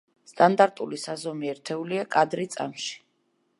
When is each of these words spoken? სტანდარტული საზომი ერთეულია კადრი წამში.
სტანდარტული 0.29 0.99
საზომი 1.01 1.53
ერთეულია 1.53 2.07
კადრი 2.17 2.51
წამში. 2.57 2.99